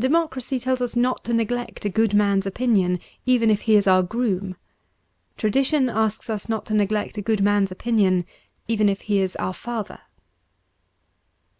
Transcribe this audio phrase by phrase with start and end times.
[0.00, 4.02] Democracy tells us not to neglect a good man's opinion, even if he is our
[4.02, 4.56] groom:
[5.36, 8.24] tradition asks us not to neglect a good man's opinion,
[8.66, 10.00] even if he is our father.